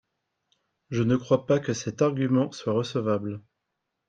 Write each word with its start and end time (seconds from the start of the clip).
Je 0.89 1.03
ne 1.03 1.15
crois 1.15 1.45
pas 1.45 1.59
que 1.59 1.73
cet 1.73 2.01
argument 2.01 2.51
soit 2.51 2.73
recevable. 2.73 3.39